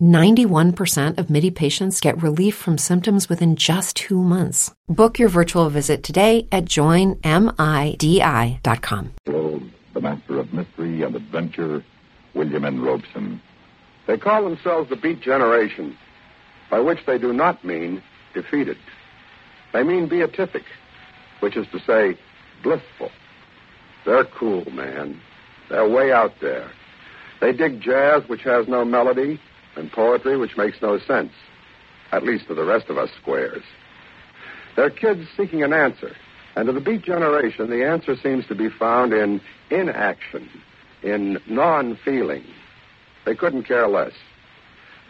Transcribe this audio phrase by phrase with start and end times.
[0.00, 4.74] 91% of MIDI patients get relief from symptoms within just two months.
[4.88, 7.20] Book your virtual visit today at joinmidi.com.
[9.24, 11.82] The master of mystery and adventure,
[12.34, 12.82] William N.
[12.82, 13.40] Robson.
[14.06, 15.96] They call themselves the Beat Generation,
[16.70, 18.02] by which they do not mean
[18.34, 18.76] defeated.
[19.72, 20.64] They mean beatific,
[21.40, 22.18] which is to say,
[22.62, 23.10] blissful.
[24.04, 25.20] They're cool, man.
[25.70, 26.70] They're way out there.
[27.40, 29.40] They dig jazz, which has no melody,
[29.76, 31.32] and poetry, which makes no sense,
[32.12, 33.62] at least to the rest of us squares.
[34.74, 36.14] They're kids seeking an answer,
[36.54, 40.48] and to the beat generation, the answer seems to be found in inaction,
[41.02, 42.44] in non feeling.
[43.24, 44.12] They couldn't care less.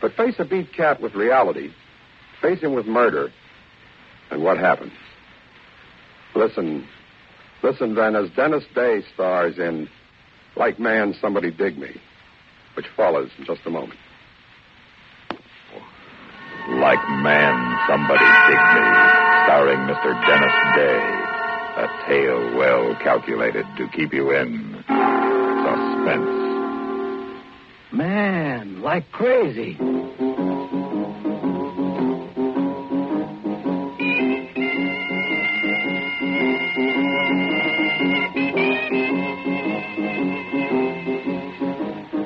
[0.00, 1.72] But face a beat cat with reality,
[2.40, 3.32] face him with murder,
[4.30, 4.92] and what happens?
[6.34, 6.86] Listen,
[7.62, 9.88] listen then, as Dennis Day stars in
[10.54, 12.00] Like Man, Somebody Dig Me,
[12.74, 13.98] which follows in just a moment.
[16.68, 18.84] Like Man, Somebody Dig Me,
[19.46, 20.10] starring Mr.
[20.26, 21.00] Dennis Day.
[21.78, 24.82] A tale well calculated to keep you in
[25.62, 26.46] suspense.
[27.92, 29.76] Man, like crazy.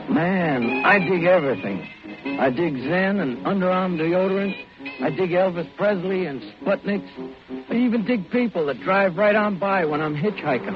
[0.09, 1.87] Man, I dig everything.
[2.41, 4.57] I dig Zen and underarm deodorant.
[5.03, 7.11] I dig Elvis Presley and Sputniks.
[7.69, 10.75] I even dig people that drive right on by when I'm hitchhiking.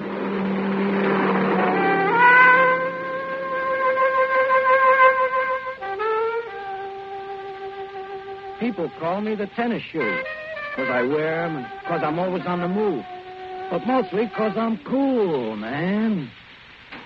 [8.60, 10.22] People call me the tennis shoe
[10.76, 13.06] because I wear them and because I'm always on the move.
[13.70, 16.30] But mostly because I'm cool, man.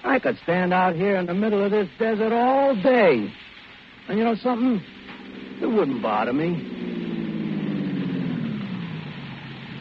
[0.02, 3.32] I could stand out here in the middle of this desert all day.
[4.08, 4.82] And you know something?
[5.60, 6.76] It wouldn't bother me.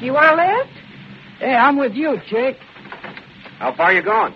[0.01, 0.77] You want a lift?
[1.39, 2.57] Hey, I'm with you, chick.
[3.59, 4.33] How far you going?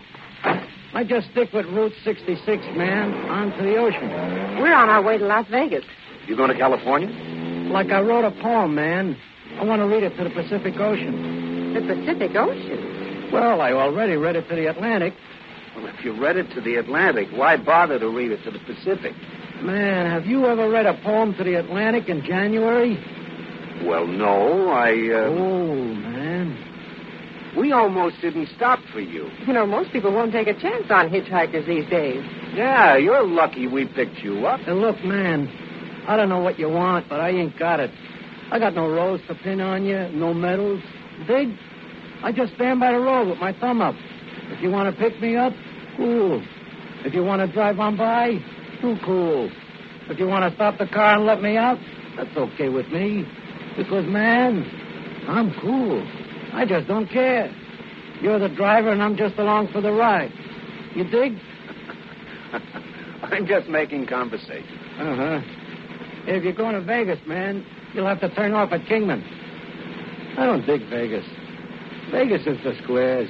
[0.94, 4.10] I just stick with Route 66, man, on to the ocean.
[4.60, 5.86] We're on our way to Las Vegas.
[6.28, 7.10] You going to California?
[7.72, 9.18] Like I wrote a poem, man.
[9.60, 11.74] I want to read it to the Pacific Ocean.
[11.74, 13.30] The Pacific Ocean?
[13.32, 15.14] Well, I already read it to the Atlantic.
[15.76, 18.60] Well, if you read it to the Atlantic, why bother to read it to the
[18.60, 19.14] Pacific?
[19.62, 22.98] Man, have you ever read a poem to the Atlantic in January?
[23.86, 24.92] Well, no, I.
[24.92, 25.30] Uh...
[25.30, 26.68] Oh, man.
[27.58, 29.30] We almost didn't stop for you.
[29.46, 32.24] You know, most people won't take a chance on hitchhikers these days.
[32.54, 34.62] Yeah, you're lucky we picked you up.
[34.68, 35.48] And look, man,
[36.08, 37.92] I don't know what you want, but I ain't got it.
[38.52, 40.82] I got no rose to pin on you, no medals.
[41.28, 41.50] Dig?
[42.24, 43.96] I just stand by the road with my thumb up.
[44.62, 45.54] If you want to pick me up,
[45.98, 46.40] cool.
[47.04, 48.34] If you want to drive on by,
[48.80, 49.50] too cool.
[50.08, 51.80] If you want to stop the car and let me out,
[52.16, 53.26] that's okay with me.
[53.76, 54.64] Because, man,
[55.28, 56.08] I'm cool.
[56.54, 57.52] I just don't care.
[58.22, 60.32] You're the driver, and I'm just along for the ride.
[60.94, 61.40] You dig?
[63.24, 64.78] I'm just making conversation.
[65.00, 65.42] Uh huh.
[66.28, 69.24] If you're going to Vegas, man, you'll have to turn off at Kingman.
[70.38, 71.26] I don't dig Vegas.
[72.12, 73.28] Vegas is the squares.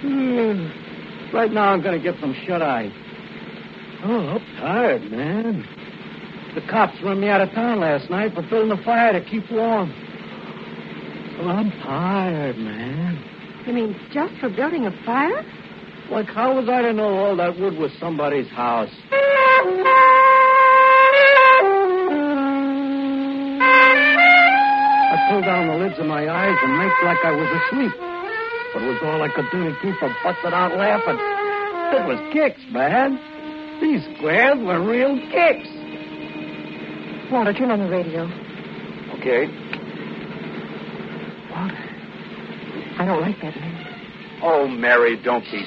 [0.00, 1.34] Hmm.
[1.34, 2.90] Right now, I'm going to get some shut eye.
[4.04, 5.66] Oh, I'm tired, man.
[6.54, 9.50] The cops run me out of town last night for building a fire to keep
[9.50, 9.92] warm.
[11.40, 13.22] Oh, I'm tired, man.
[13.66, 15.44] You mean just for building a fire?
[16.10, 18.88] Like, how was I to know all that wood was somebody's house?
[25.10, 28.07] I pulled down the lids of my eyes and made like I was asleep.
[28.74, 31.18] But it was all I could do to keep from busting out laughing.
[31.18, 33.18] It was kicks, man.
[33.80, 35.68] These squares were real kicks.
[37.30, 38.24] Walter, turn on the radio.
[39.18, 39.46] Okay.
[41.50, 41.88] Walter,
[42.98, 44.40] I don't like that man.
[44.42, 45.58] Oh, Mary, don't be.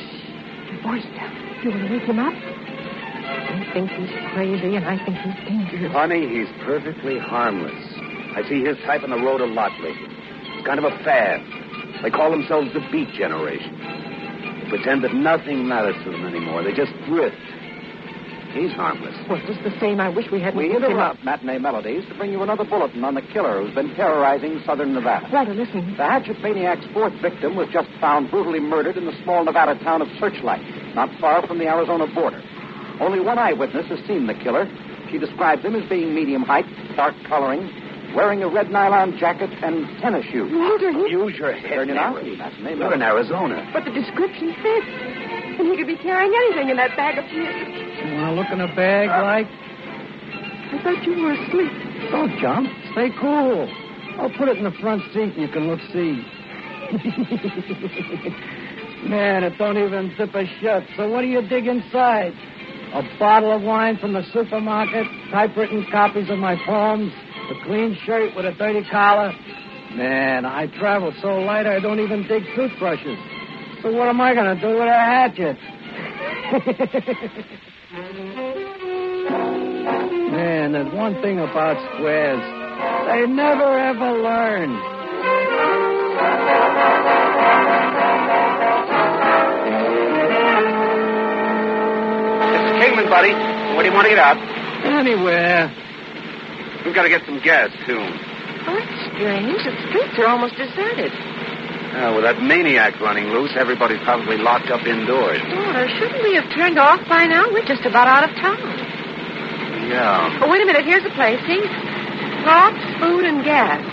[0.71, 1.31] Your voice down.
[1.63, 2.33] You want to wake him up?
[2.33, 5.92] I think he's crazy, and I think he's dangerous.
[5.92, 7.83] Honey, he's perfectly harmless.
[8.36, 10.07] I see his type on the road a lot lately.
[10.07, 11.42] It's kind of a fad.
[12.01, 13.77] They call themselves the Beat Generation.
[14.63, 16.63] They pretend that nothing matters to them anymore.
[16.63, 17.38] They just drift.
[18.53, 19.15] He's harmless.
[19.29, 22.43] Well, just the same, I wish we hadn't We interrupt matinee melodies to bring you
[22.43, 25.29] another bulletin on the killer who's been terrorizing southern Nevada.
[25.31, 25.95] Walter, listen.
[25.95, 30.01] The hatchet maniac's fourth victim was just found brutally murdered in the small Nevada town
[30.01, 30.61] of Searchlight,
[30.95, 32.43] not far from the Arizona border.
[32.99, 34.67] Only one eyewitness has seen the killer.
[35.09, 36.65] She describes him as being medium height,
[36.97, 37.71] dark coloring,
[38.16, 40.52] wearing a red nylon jacket and tennis shoes.
[40.54, 41.10] Walter, he...
[41.12, 42.16] Use your head, Turn it out.
[42.16, 42.36] Mary.
[42.38, 43.02] Matinee You're in.
[43.02, 43.69] Arizona.
[43.74, 44.88] But the description fits.
[45.60, 47.34] And he could be carrying anything in that bag of his.
[47.36, 49.48] You want to look in a bag, like?
[50.72, 51.72] I thought you were asleep.
[52.12, 52.68] Don't jump.
[52.94, 53.68] Stay cool.
[54.19, 56.24] I'll put it in the front seat and you can look see.
[59.08, 60.84] Man, it don't even zip a shut.
[60.96, 62.34] So what do you dig inside?
[62.94, 67.12] A bottle of wine from the supermarket, typewritten copies of my poems,
[67.51, 69.33] a clean shirt with a dirty collar.
[69.94, 73.18] Man, I travel so light I don't even dig toothbrushes.
[73.81, 75.57] So what am I going to do with a hatchet?
[80.31, 82.39] Man, there's one thing about squares.
[83.07, 84.80] They never ever learn.
[92.53, 93.33] It's Kingman, buddy.
[93.75, 94.38] Where do you want to get out?
[94.86, 95.69] Anywhere.
[96.86, 98.01] We've got to get some gas, too.
[98.01, 99.62] Oh, it's strange.
[99.66, 101.13] The streets are almost deserted.
[101.92, 105.44] Uh, with that maniac running loose, everybody's probably locked up indoors.
[105.44, 107.51] Walter, shouldn't we have turned off by now?
[107.51, 108.63] We're just about out of town.
[109.92, 110.39] Yeah.
[110.42, 110.86] Oh, wait a minute.
[110.86, 111.38] Here's the place.
[111.45, 111.60] See?
[112.48, 113.84] Slots, food, and gas.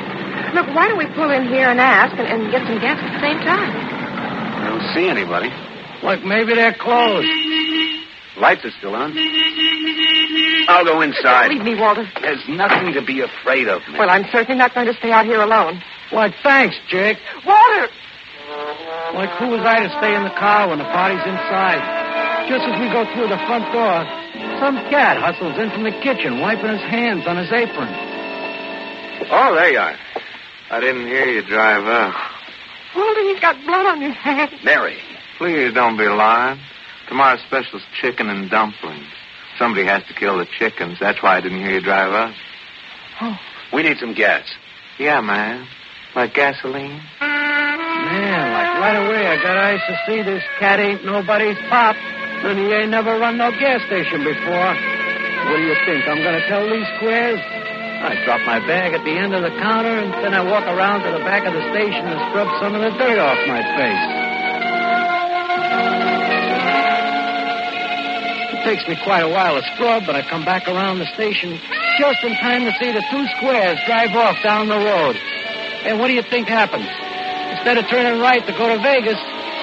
[0.55, 3.11] Look, why don't we pull in here and ask and, and get some gas at
[3.13, 3.69] the same time?
[3.69, 5.51] I don't see anybody.
[6.03, 7.27] Look, maybe they're closed.
[8.41, 9.15] Lights are still on.
[10.69, 11.51] I'll go inside.
[11.51, 12.09] Leave me, Walter.
[12.21, 13.99] There's nothing to be afraid of, man.
[13.99, 15.83] Well, I'm certainly not going to stay out here alone.
[16.13, 17.19] Like, thanks, Jake.
[17.45, 17.89] Walter!
[19.15, 21.83] Like, who was I to stay in the car when the party's inside?
[22.49, 24.07] Just as we go through the front door,
[24.61, 27.89] some cat hustles in from the kitchen, wiping his hands on his apron.
[29.31, 29.97] Oh, there you are.
[30.71, 32.15] I didn't hear you drive up.
[32.95, 34.53] Walter, you've got blood on your hands.
[34.65, 34.99] Mary.
[35.39, 36.59] Please don't be lying.
[37.09, 39.09] Tomorrow's special's chicken and dumplings.
[39.59, 40.99] Somebody has to kill the chickens.
[41.01, 42.35] That's why I didn't hear you drive up.
[43.21, 43.37] Oh.
[43.73, 44.45] We need some gas.
[44.99, 45.67] Yeah, man.
[46.15, 47.01] Like gasoline?
[47.21, 52.59] Man, like right away, I got eyes to see this cat ain't nobody's pop, and
[52.59, 54.73] he ain't never run no gas station before.
[55.49, 56.07] What do you think?
[56.07, 57.41] I'm going to tell these squares?
[57.41, 61.03] I drop my bag at the end of the counter, and then I walk around
[61.03, 64.18] to the back of the station and scrub some of the dirt off my face.
[68.69, 71.59] Takes me quite a while to scrub, but I come back around the station
[71.99, 75.17] just in time to see the two squares drive off down the road.
[75.89, 76.87] And what do you think happens?
[77.57, 79.17] Instead of turning right to go to Vegas,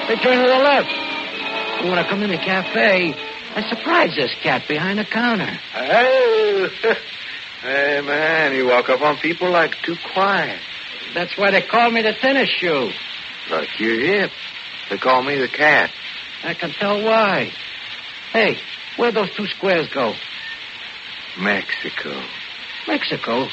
[0.08, 0.90] they turn to the left.
[0.90, 3.14] And when I come in the cafe,
[3.54, 5.54] I surprise this cat behind the counter.
[5.74, 6.68] Hey,
[7.62, 10.60] hey, man, you walk up on people like too quiet.
[11.14, 12.90] That's why they call me the tennis shoe.
[13.52, 14.32] Like you're hip.
[14.90, 15.92] They call me the cat.
[16.44, 17.52] I can tell why.
[18.34, 18.58] Hey,
[18.98, 20.14] where'd those two squares go?
[21.40, 22.22] Mexico.
[22.88, 23.48] Mexico.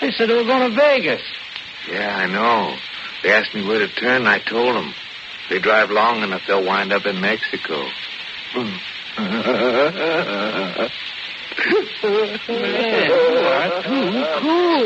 [0.00, 1.22] They said they were going to Vegas.
[1.90, 2.76] Yeah, I know.
[3.22, 4.94] They asked me where to turn, and I told them.
[5.50, 7.86] They drive long enough, they'll wind up in Mexico.
[8.54, 8.80] Man,
[13.08, 14.84] you are too cool.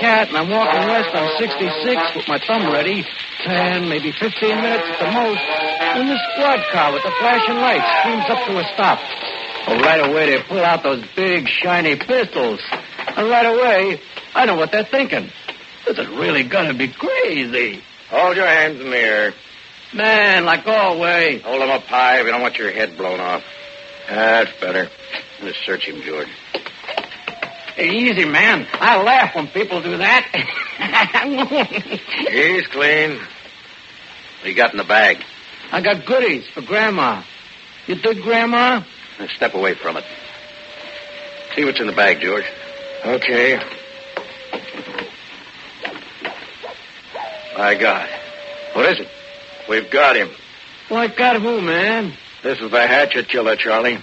[0.00, 3.04] Cat and I'm walking west on 66 with my thumb ready.
[3.44, 5.40] Ten, maybe 15 minutes at the most.
[5.96, 8.98] When the squad car with the flashing lights steams up to a stop.
[9.66, 12.60] Oh, right away they pull out those big, shiny pistols.
[13.16, 14.00] And right away,
[14.34, 15.30] I know what they're thinking.
[15.86, 17.82] This is really gonna be crazy.
[18.10, 19.34] Hold your hands in the air.
[19.92, 21.42] Man, like always.
[21.42, 23.44] Hold them up high if you don't want your head blown off.
[24.08, 24.88] That's better.
[25.42, 26.28] Let's search him, George.
[27.76, 28.68] Hey, easy, man.
[28.74, 30.28] I laugh when people do that.
[32.30, 33.18] He's clean.
[33.18, 35.24] What you got in the bag?
[35.72, 37.22] I got goodies for Grandma.
[37.88, 38.84] You dig Grandma?
[39.18, 40.04] Now step away from it.
[41.56, 42.44] See what's in the bag, George.
[43.04, 43.60] Okay.
[47.56, 48.08] My God.
[48.74, 49.08] What is it?
[49.68, 50.30] We've got him.
[50.90, 52.12] Like got who, man?
[52.42, 53.98] This is the hatchet killer, Charlie.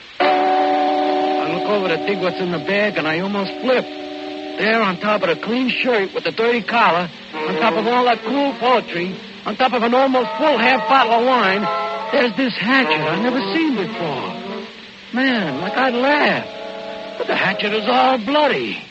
[1.51, 3.83] Look over to dig what's in the bag, and I almost flip.
[3.83, 8.05] There, on top of the clean shirt with the dirty collar, on top of all
[8.05, 9.15] that cool poetry,
[9.45, 11.61] on top of an almost full half bottle of wine,
[12.11, 14.41] there's this hatchet I've never seen before.
[15.13, 17.17] Man, like I'd laugh.
[17.17, 18.81] But the hatchet is all bloody.